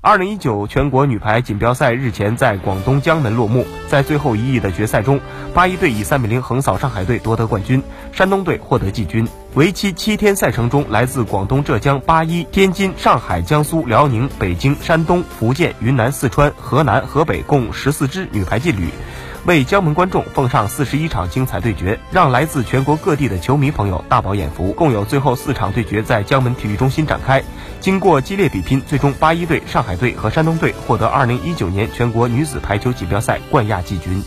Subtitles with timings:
[0.00, 5.18] 二零一九全国女排锦标赛日前在广东江门落幕，在最后一役的决赛中，
[5.52, 7.82] 八一队以三比零横扫上海队夺得冠军，
[8.12, 9.26] 山东队获得季军。
[9.54, 18.90] 为期七天赛程中，来自广东、浙江、八一、天津、上海、江苏、辽宁、北京、山东、福建、云南、四川、河南、河北共十四支女排劲旅。
[19.44, 24.72] 为江门观众奉上四十一场精彩对决，让来自全国各地的球迷朋友大饱眼福。
[24.72, 27.42] 共有最后四场对决在江门体育中心展开，
[27.80, 34.22] 经过激烈比拼，最终八一队、上海队和山东队获得二零一九年全国女子排球锦标赛冠亚季军。